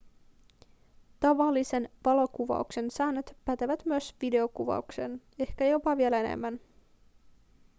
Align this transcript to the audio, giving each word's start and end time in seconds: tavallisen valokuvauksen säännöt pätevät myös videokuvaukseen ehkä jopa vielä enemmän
tavallisen 1.19 1.89
valokuvauksen 2.05 2.91
säännöt 2.91 3.37
pätevät 3.45 3.85
myös 3.85 4.15
videokuvaukseen 4.21 5.21
ehkä 5.39 5.65
jopa 5.65 5.97
vielä 5.97 6.19
enemmän 6.19 6.59